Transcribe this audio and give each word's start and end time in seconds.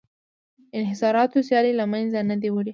انحصاراتو 0.79 1.37
سیالي 1.47 1.73
له 1.79 1.85
منځه 1.93 2.17
نه 2.29 2.35
ده 2.41 2.49
وړې 2.53 2.69